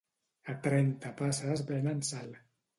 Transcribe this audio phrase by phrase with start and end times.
[0.53, 2.37] A trenta passes venen sal.